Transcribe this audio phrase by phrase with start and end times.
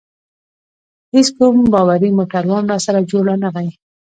[1.13, 3.69] هیڅ کوم باوري موټروان راسره جوړ رانه غی.